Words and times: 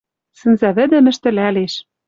Сӹнзӓвӹдӹм 0.39 1.05
ӹштӹлӓлеш. 1.11 1.73